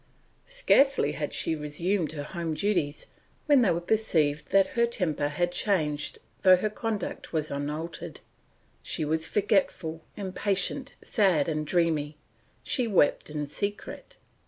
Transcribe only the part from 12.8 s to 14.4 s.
wept in secret.